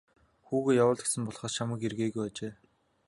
Хүүгээ 0.45 0.77
явуул 0.83 1.01
гэсэн 1.03 1.21
болохоос 1.25 1.55
чамайг 1.57 1.81
ир 1.87 1.93
гээгүй 1.99 2.23
гэжээ. 2.25 2.53